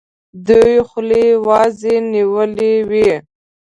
دوی 0.47 0.73
خولې 0.87 1.25
وازي 1.47 1.95
نیولي 2.11 2.73
وي. 2.89 3.11